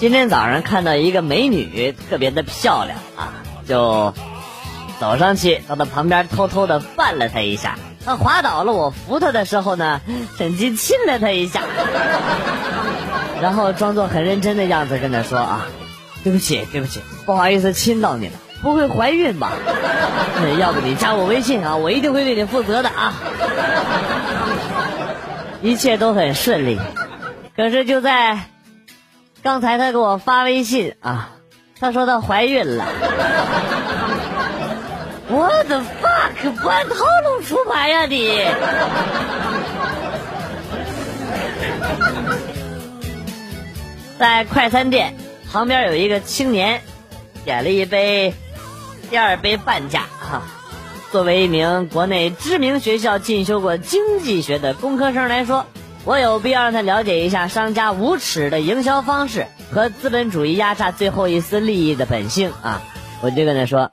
[0.00, 3.34] 今天早上看到一个美女，特别的漂亮啊，
[3.68, 4.14] 就
[4.98, 7.76] 走上去到她旁边偷偷的绊了她一下。
[8.02, 10.00] 她滑倒了，我扶她的时候呢，
[10.38, 11.60] 趁机亲了她一下，
[13.42, 15.66] 然后装作很认真的样子跟她说啊
[16.24, 18.32] ：“对不起，对不起，不好意思亲到你了，
[18.62, 19.52] 不会怀孕吧？
[20.58, 23.12] 要不你加我微信啊，我一定会对你负责的啊。
[25.60, 26.78] ”一切都很顺利，
[27.54, 28.38] 可是就在
[29.42, 31.30] 刚才，她给我发微信啊，
[31.78, 32.84] 她说她怀孕了。
[35.28, 38.44] 我的 fuck，不按套路出牌呀你！
[44.18, 45.16] 在快餐店
[45.50, 46.82] 旁边有一个青年，
[47.44, 48.34] 点了一杯
[49.08, 50.42] 第二杯半价哈。
[51.10, 55.66] 作为一名国内知名学校进修过经济学的工科生来说，
[56.04, 62.82] 我有必要让他了解一下商家无耻的营销方式和资本主义压榨最后一丝利益的本性啊！
[63.20, 63.90] 我就跟他说：，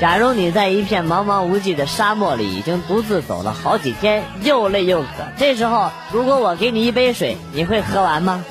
[0.00, 8.44] 假如你在一片茫茫无际的沙漠里已经独自走了好几天，又累又渴，这时候如果我给你一杯水，你会喝完吗？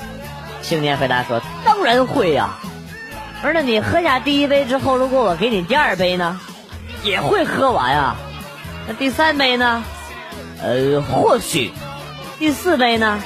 [0.60, 2.58] 青年回答说：当然会呀！
[3.42, 6.38] 而那你喝下第一杯之后，如果我给你第二杯呢？
[7.04, 8.16] 也会喝完啊，
[8.86, 9.82] 那第三杯呢？
[10.60, 11.70] 呃，或许，
[12.38, 13.20] 第四杯呢？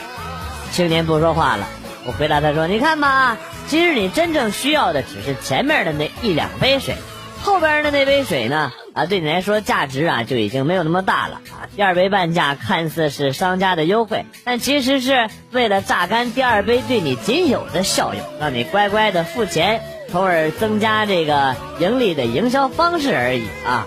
[0.72, 1.68] 青年不说话了。
[2.06, 3.36] 我回答他说：“你看吧，
[3.68, 6.96] 其实你真正需要的只是前面的那一两杯水，
[7.42, 8.72] 后边的那杯水呢？
[8.94, 11.68] 啊，对你来说价值啊就已经没有那么大了啊。
[11.76, 23.86] 第二杯半价看似是商家的优惠，但其实是为了榨干第二杯对你仅有的效用，让你乖乖的付钱。”从而增加这个盈利的营销方式而已啊，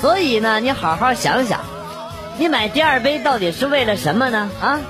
[0.00, 1.60] 所以呢，你好好想想，
[2.38, 4.50] 你买第二杯到底是为了什么呢？
[4.60, 4.80] 啊？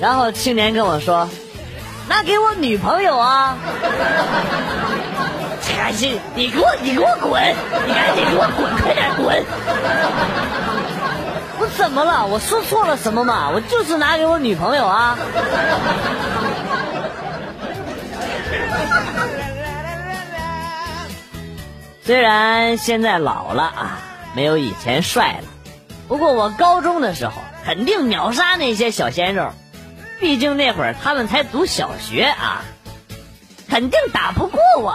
[0.00, 1.28] 然后青年跟我说，
[2.08, 3.56] 拿给我女朋友啊！
[5.76, 7.40] 赶紧，你给我，你给我滚！
[7.86, 9.44] 你赶紧给我滚，快点滚！
[11.58, 12.26] 我怎么了？
[12.26, 13.50] 我说错了什么吗？
[13.50, 15.16] 我就是拿给我女朋友啊！
[22.04, 23.98] 虽然现在老了啊，
[24.34, 25.48] 没有以前帅了，
[26.12, 29.48] 不过我高中的时候肯定秒杀那些小鲜肉，
[30.20, 32.64] 毕竟那会儿他们才读小学啊，
[33.70, 34.94] 肯定打不过我。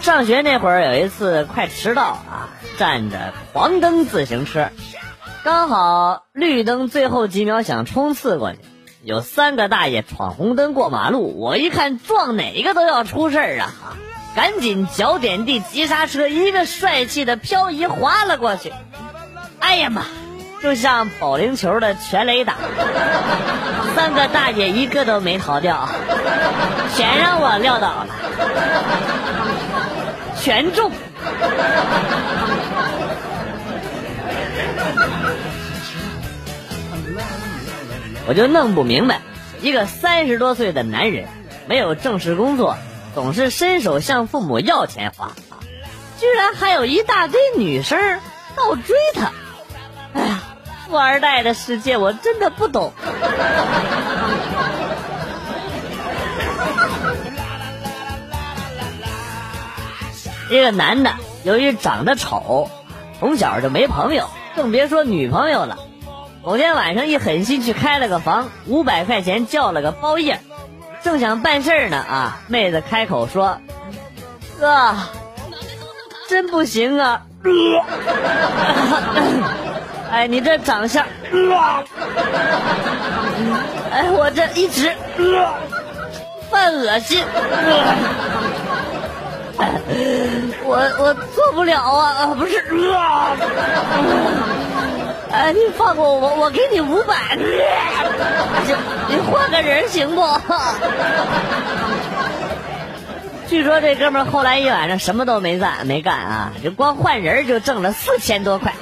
[0.02, 4.68] 上学那会儿有一次快迟到啊，站着狂蹬自行车，
[5.42, 8.58] 刚好绿灯最后几秒想冲刺过去。
[9.06, 13.70] 有三个大爷闯红灯过马路，我一看撞哪一个都要出事儿啊！
[14.34, 18.72] 赶紧脚点地急刹车，一个帅气的漂移滑了过去。
[19.60, 20.02] 哎呀妈，
[20.60, 22.56] 就像保龄球的全垒打，
[23.94, 25.88] 三个大爷一个都没逃掉，
[26.96, 28.06] 全让我撂倒了，
[30.40, 30.90] 全中。
[38.28, 39.20] 我就弄不明白，
[39.62, 41.28] 一个三十多岁的男人，
[41.68, 42.76] 没有正式工作，
[43.14, 45.30] 总是伸手向父母要钱花，
[46.18, 48.20] 居然还有一大堆女生
[48.56, 49.30] 倒追他。
[50.12, 50.40] 哎呀，
[50.88, 52.92] 富二代的世界我真的不懂。
[60.50, 61.12] 一个男的
[61.44, 62.70] 由于长得丑，
[63.20, 65.78] 从小就没朋友，更别说女朋友了。
[66.46, 70.38] 某天晚上一狠心去开了个房，五百块钱叫了个包夜，
[71.02, 73.58] 正想办事呢啊，妹子开口说
[74.60, 74.94] ：“哥，
[76.28, 77.22] 真不行啊！
[80.08, 81.04] 哎，你这长相，
[83.90, 84.94] 哎，我这一直
[86.48, 87.24] 犯恶心，
[90.62, 92.64] 我我做不了啊，不是。”
[95.36, 97.36] 哎，你放过我，我给你五百。
[97.36, 100.22] 你换个人行不？
[103.46, 108.72] 据说这哥们后来一晚上什么都没干，没干啊，就光换人就挣了四千多块。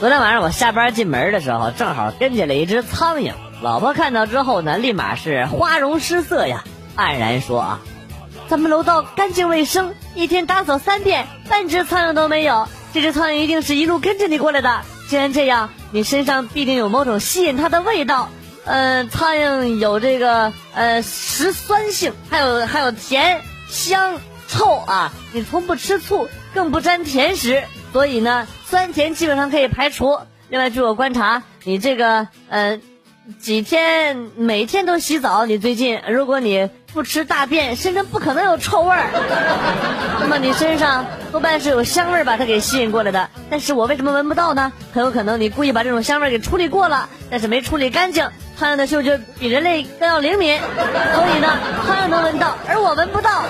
[0.00, 3.34] 昨天晚上我下班进门的时候，正好跟进了一只苍蝇。
[3.60, 6.64] 老婆看到之后呢，立马是花容失色呀，
[6.96, 7.80] 黯然说啊。
[8.50, 12.66] 咱们楼道干净卫生，一天打扫三遍，半只苍蝇都没有。
[12.92, 14.82] 这只苍蝇一定是一路跟着你过来的。
[15.08, 18.28] 既然这样，你身上必定有某种吸引它的味道。
[18.64, 24.18] 呃，苍蝇有这个呃食酸性，还有还有甜香
[24.48, 25.12] 臭啊。
[25.30, 27.62] 你从不吃醋，更不沾甜食，
[27.92, 30.18] 所以呢，酸甜基本上可以排除。
[30.48, 32.80] 另外，据我观察，你这个呃
[33.38, 39.06] 几天每天都洗澡，你最近如果你不吃大便，身上不可能有臭味儿。
[40.20, 43.30] 那么你身上多半是有香味儿把它给吸引过来的。
[43.48, 44.72] 但是我为什么闻不到呢？
[44.92, 48.28] 很有可能你故意把这种香味儿给处理过了，但是没处理干净。
[48.58, 53.44] 苍蝇的嗅觉比人类更要灵敏，所以呢，苍蝇能闻到，而我闻不到。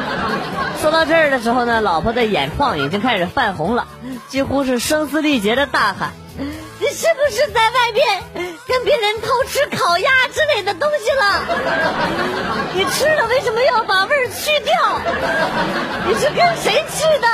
[0.80, 3.86] 说到这儿的时候呢，老婆的眼眶已经开始泛红了，
[4.28, 6.12] 几乎是声嘶力竭的大喊
[6.94, 8.22] ：“是不是在外边
[8.68, 11.42] 跟别人偷吃烤鸭之类的东西了？
[12.72, 15.00] 你吃了为什么要把味儿去掉？
[16.06, 17.26] 你是跟谁吃的？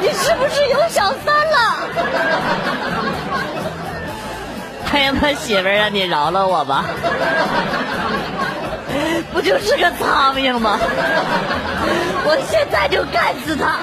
[0.00, 1.88] 你是不是有小三了？”
[4.94, 6.84] 哎呀妈，媳妇儿啊，你饶了我吧！
[9.32, 10.78] 不就是个苍蝇吗？
[12.26, 13.80] 我现在就干死他！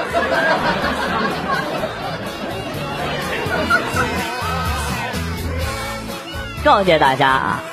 [6.63, 7.63] 告诫大家啊，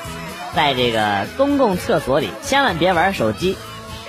[0.55, 3.55] 在这个公共厕所里千万别玩手机，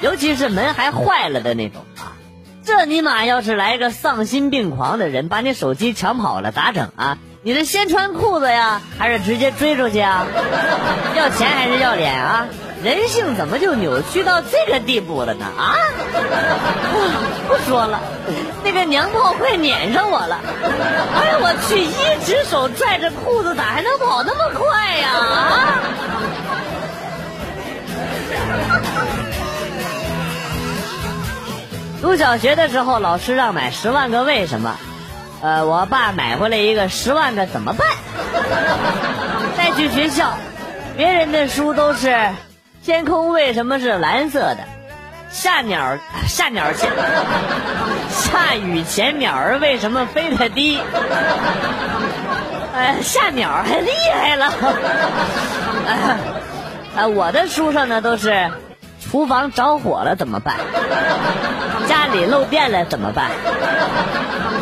[0.00, 2.16] 尤其是门还坏了的那种啊！
[2.64, 7.18] 这尼玛要是来个丧心病狂的人把你手机抢跑了，咋整啊？
[7.42, 10.26] 你是先穿裤子呀，还是直接追出去啊？
[11.14, 12.46] 要钱还是要脸啊？
[12.82, 15.44] 人性怎么就扭曲到这个地步了呢？
[15.44, 15.76] 啊！
[17.46, 18.00] 不说了，
[18.64, 20.38] 那个娘炮快撵上我了！
[21.14, 25.10] 哎呀，我去，一只手拽着裤子，咋还能跑那么快呀？
[25.10, 25.78] 啊！
[32.00, 34.78] 读小学的时候，老师让买《十万个为什么》。
[35.44, 37.86] 呃，我爸买回来一个十万个怎么办？
[39.56, 40.32] 带去学校，
[40.96, 42.16] 别人的书都是
[42.82, 44.58] 天空为什么是蓝色的？
[45.30, 46.90] 下鸟 下鸟前
[48.08, 50.80] 下雨前鸟儿为什么飞得低？
[52.74, 54.46] 呃，下鸟还厉害了。
[56.96, 58.50] 啊，我的书上呢都是
[59.00, 60.56] 厨房着火了怎么办？
[61.86, 63.30] 家里漏电了怎么办？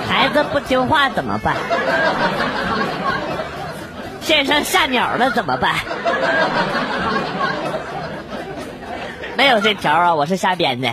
[0.08, 1.54] 孩子不听话怎么办？
[4.20, 5.74] 天上下鸟了怎么办？
[9.38, 10.92] 没有这条啊，我是瞎编的。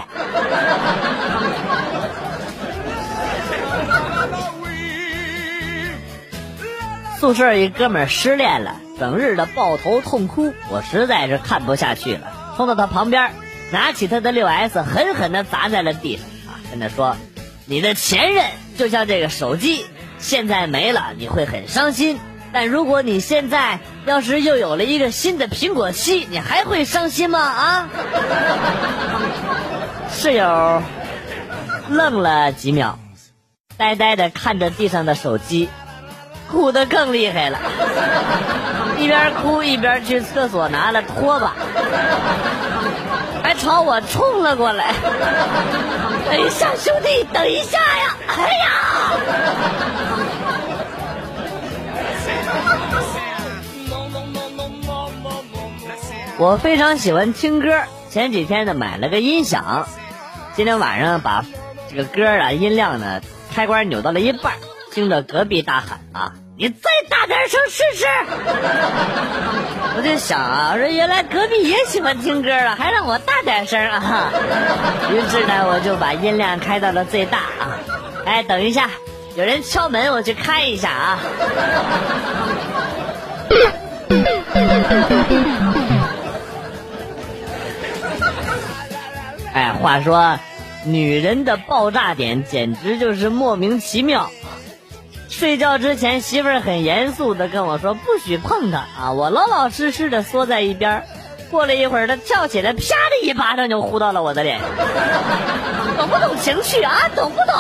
[7.20, 13.32] 宿舍一哥们失恋了，整日的抱头痛哭，我实在是看不下去了，冲到他旁边，
[13.72, 17.18] 拿起他的六 S，狠狠的砸在了地上啊，跟他说。
[17.66, 18.46] 你的前任
[18.78, 19.88] 就像这个手机，
[20.20, 22.20] 现在没了你会很伤心，
[22.56, 27.38] 但如果你现在要是又有了一个新的苹果七，你还会伤心吗？
[27.42, 27.90] 啊！
[30.10, 30.82] 室友
[31.90, 32.98] 愣了几秒，
[33.76, 35.68] 呆呆的看着地上的手机，
[36.50, 37.60] 哭得更厉害了，
[38.98, 41.54] 一边哭一边去厕所拿了拖把。
[43.44, 44.94] 还朝我冲了过来！
[46.32, 48.16] 等一下，兄弟，等一下呀！
[48.30, 48.72] 哎呀！
[56.38, 59.88] 我非常喜欢听歌，前几天呢买了个音响，
[60.54, 61.46] 今天晚上把
[61.90, 63.22] 这个歌啊音量呢
[63.54, 64.52] 开关扭到了一半，
[64.92, 66.34] 听着隔壁大喊啊。
[66.58, 68.06] 你再大点声试试！
[69.98, 74.32] 我就想啊，说原来隔壁也喜欢听歌了，还让我大点声啊！
[75.12, 77.80] 于是呢，我就把音量开到了最大啊！
[78.26, 78.90] 哎，等一下，
[79.36, 81.20] 有人敲门，我去开一下啊！
[89.56, 90.38] 哎，话说，
[90.84, 94.30] 女人的爆炸点简直就是莫名其妙。
[95.30, 101.06] 睡觉之前，媳妇儿很严肃的跟我说：“不许碰她啊！”我老老实实的缩在一边。
[101.50, 104.68] 过了一会儿，她跳起来，啪的一巴掌就呼到了我的脸上。
[105.98, 107.10] 懂不懂情趣啊？
[107.16, 107.56] 懂不懂？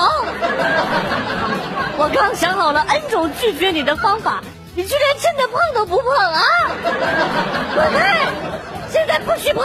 [1.98, 4.44] 我刚想好了 N 种拒绝你的方法，
[4.75, 6.42] 你居然真的碰都不碰啊！
[7.74, 8.20] 滚开！
[8.92, 9.64] 现在不许碰，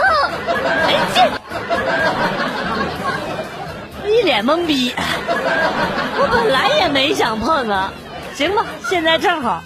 [0.87, 1.40] 没劲！
[4.07, 7.93] 一脸懵逼，我本来也没想碰啊，
[8.35, 9.63] 行吧，现在正好，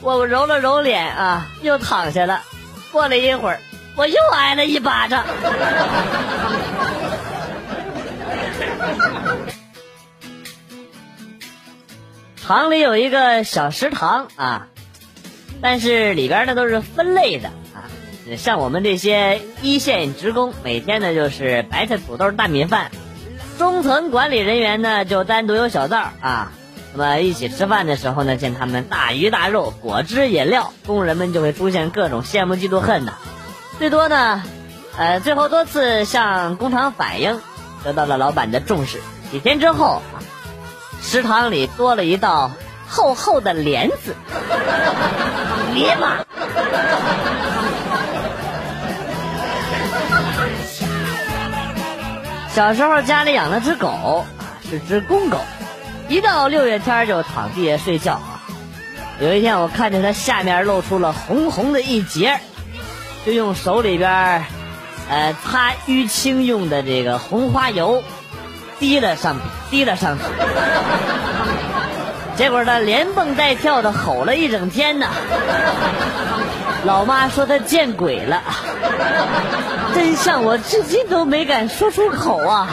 [0.00, 2.40] 我揉了揉脸啊，又躺下了。
[2.92, 3.60] 过了一会儿，
[3.96, 5.24] 我又挨了一巴掌。
[12.46, 14.68] 厂里有一个小食堂啊，
[15.60, 17.65] 但是里边呢都是分类的啊，
[18.36, 22.86] 像我们这些一线职工，每天呢就是白菜、土豆、大米饭；
[23.56, 26.50] 中层管理人员呢就单独有小灶啊。
[26.92, 33.12] 那么一起吃饭的时候呢，见他们大鱼大肉、果汁饮料，工人们就会出现各种羡慕、嫉妒、恨的。
[33.78, 34.42] 最多呢，
[34.96, 37.40] 呃，最后多次向工厂反映，
[37.84, 38.98] 得到了老板的重视。
[39.30, 40.02] 几天之后，
[41.02, 42.50] 食堂里多了一道
[42.88, 44.14] 厚厚的帘子，
[45.74, 46.24] 别嘛！
[52.56, 54.24] 小时候家里养了只狗，
[54.70, 55.38] 是只公狗。
[56.08, 58.40] 一到六月天就躺地下睡觉啊！
[59.20, 62.40] 有一天我看见它下面露出了红红的一截，
[63.26, 64.10] 就用手里边
[65.10, 68.02] 呃擦淤青用的这个红花油
[68.78, 69.36] 滴了上
[69.70, 70.24] 滴了上去，
[72.38, 75.08] 结果它连蹦带跳的吼了一整天呢。
[76.86, 78.40] 老妈说她见鬼了，
[79.92, 82.68] 真相我至今都没敢说出口啊。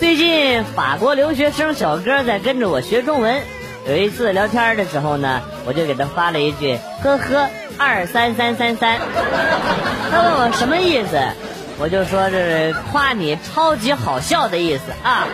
[0.00, 3.42] 最近法国留学生小哥在跟着我学中文，
[3.86, 8.98] 有一次聊天的时候呢，我就给他发了一句“呵呵二三三三三”，
[10.10, 11.20] 他问我什么意思，
[11.80, 15.26] 我就说这是夸你超级好笑的意思啊。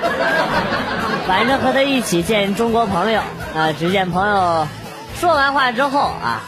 [1.26, 3.20] 反正和他一起见中国朋友
[3.56, 4.68] 啊，只见朋友
[5.18, 6.42] 说完话之后啊，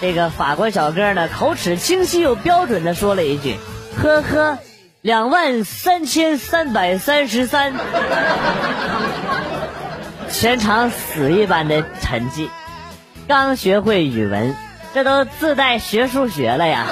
[0.00, 3.58] 这个法国小哥呢口齿清晰又标准的说了一句
[4.02, 4.58] “呵呵”。
[5.02, 7.74] 两万三千三百三十三，
[10.30, 12.46] 全场死一般的沉寂。
[13.26, 14.54] 刚学会语文，
[14.94, 16.86] 这都自带学数学了呀！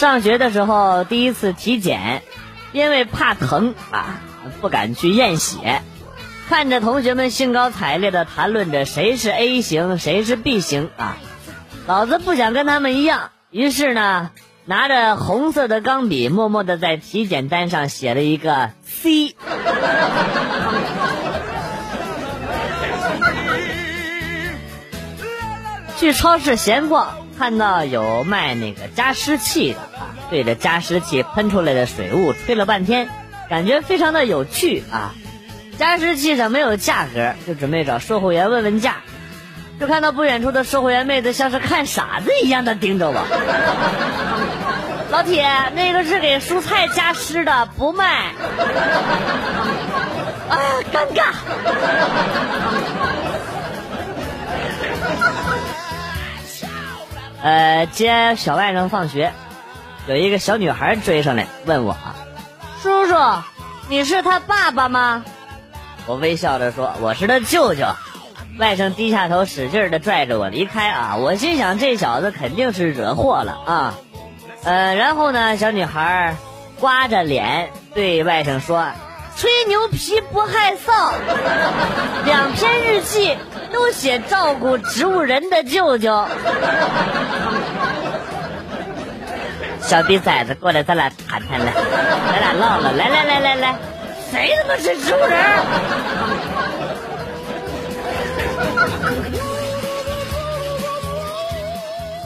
[0.00, 2.22] 上学的时候第一次体检，
[2.72, 4.22] 因为怕疼啊，
[4.62, 5.82] 不敢去验血。
[6.48, 11.18] 看着同学们兴高采烈的谈论着谁是 A 型，谁是 B 型啊。
[11.86, 14.30] 老子不想跟他们一样，于是呢，
[14.64, 19.36] 拿着红色的钢笔，默默的在体检单上写了一个 C。
[25.98, 33.08] 去超市闲逛，看到有卖那个加湿器的啊，对着加湿器喷出来的水雾吹了半天，
[33.48, 35.14] 感觉非常的有趣啊。
[35.78, 38.96] 加湿器上没有价格，就准备找售货员问问价。
[39.80, 43.24] 就看到不远处的售货员妹子像是看傻子一样的盯着我。
[45.10, 48.34] 老铁，那个是给蔬菜加湿的，不卖。
[50.50, 50.60] 啊，
[50.92, 51.32] 尴尬。
[57.42, 59.32] 呃，接小外甥放学，
[60.06, 61.96] 有一个小女孩追上来问我
[62.82, 63.14] ：“叔叔，
[63.88, 65.24] 你是他爸爸吗？”
[66.06, 67.86] 我微笑着说：“我是他舅舅。”
[68.58, 71.16] 外甥低下头，使劲的拽着我离开啊！
[71.16, 73.94] 我心想，这小子肯定是惹祸了啊！
[74.64, 76.36] 呃，然后呢，小女孩
[76.78, 78.86] 刮着脸对外甥说
[79.38, 81.12] ：“吹牛皮不害臊，
[82.26, 83.38] 两篇日记
[83.72, 86.26] 都写照顾植物人的舅舅。”
[89.82, 93.76] 小逼崽子，过来，咱俩谈谈来，咱俩唠唠，来来来来来，
[94.30, 95.38] 谁他妈是植物人？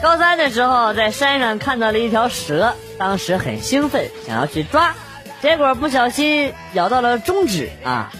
[0.03, 4.93] 高三的时候，在山上看到了一条蛇，当时很兴奋，想要去抓，
[5.41, 8.11] 结果不小心咬到了中指啊！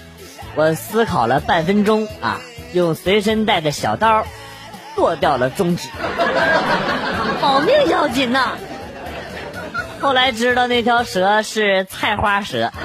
[0.56, 2.40] 我思考了半分钟啊，
[2.76, 4.26] 用随身带的小刀
[4.98, 5.88] 剁掉了中指，
[7.42, 8.58] 保命要紧呐！
[10.02, 12.74] 后来知道那条蛇是菜花蛇。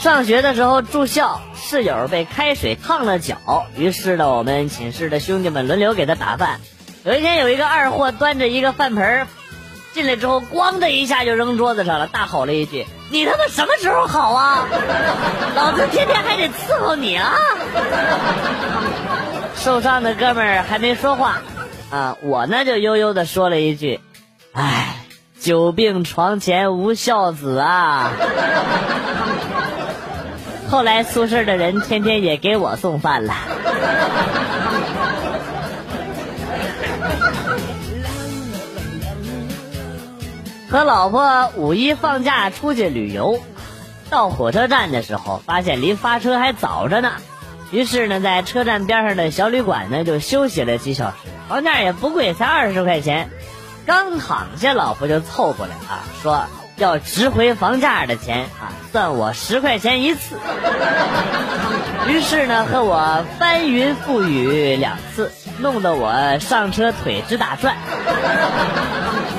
[0.00, 6.60] 上学的时候住校，室友被开水烫了脚，于是呢，我们寝室的兄弟们轮流给他打饭。
[7.04, 9.26] 有一天，有一个二货端着一个饭盆
[9.96, 14.68] 进来之后，咣的一下就扔桌子上了，大吼了一句：“你他妈什么时候好啊？
[15.56, 17.32] 老子天天还得伺候你啊！”
[19.56, 21.38] 受伤的哥们儿还没说话，
[21.90, 23.98] 啊，我呢就悠悠的说了一句
[24.52, 24.96] ：“哎，
[25.40, 28.12] 久病床前无孝子啊。
[30.68, 33.34] ”后来宿舍的人天天也给我送饭了。
[40.76, 43.40] 和老婆五一放假出去旅游，
[44.10, 47.12] 到火车站的时候，发现离发车还早着呢。
[47.70, 51.16] 于是呢，在车站边上的小旅馆呢，就休息了几小时。
[51.48, 53.30] 房价也不贵，才二十块钱。
[53.86, 56.44] 刚躺下，老婆就凑过来啊，说
[56.76, 60.36] 要值回房价的钱啊，算我十块钱一次。
[62.06, 67.76] 于是呢，和我翻云覆雨两次，弄得我上车腿直打转。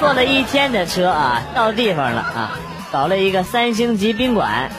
[0.08, 2.52] 坐了一天的车啊，到地方了啊，
[2.94, 4.72] 找了一个三星级宾馆。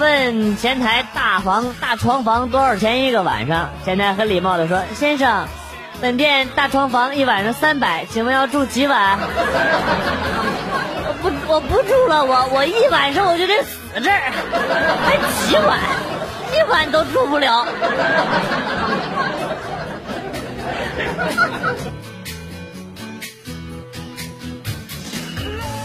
[0.00, 3.70] 问前台大房大床房多少钱一个晚上？
[3.84, 5.46] 前台很礼貌的说：“先生，
[6.00, 9.16] 本店大床房一晚上三百，请问要住几晚？”
[11.06, 14.32] 我不我不住了，我我一晚上我就得死这儿，
[15.06, 15.78] 还几晚？
[16.52, 17.64] 一晚都住不了。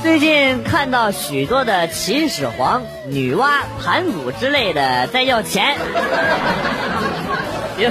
[0.03, 5.77] 最近看到许多的秦始皇、女娲、盘古之类的在要钱，
[7.79, 7.87] 比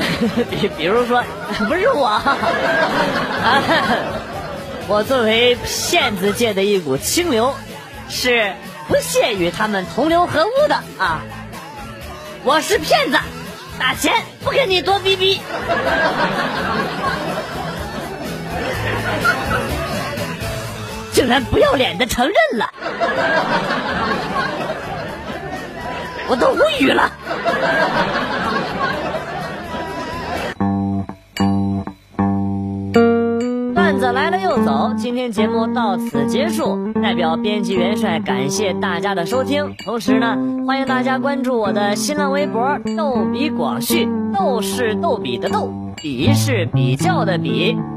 [0.50, 1.24] 比比如说，
[1.66, 2.22] 不是我，啊，
[4.88, 7.54] 我作为骗子界的一股清流，
[8.10, 8.52] 是
[8.88, 11.22] 不屑与他们同流合污的啊！
[12.44, 13.18] 我是骗子，
[13.80, 14.12] 打钱
[14.44, 15.40] 不跟你多逼逼。
[21.12, 22.72] 竟然不要脸的承认了，
[26.28, 27.12] 我都无语了。
[33.74, 36.92] 段子来了又走，今天节目到此结束。
[37.02, 47.76] 代表编辑元帅感谢大家的收听，同时呢，欢迎大家关注我的新浪微博“逗比广旭”，逗是逗比的逗，比是比较的比。